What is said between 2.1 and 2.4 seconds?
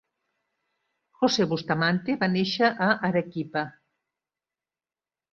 va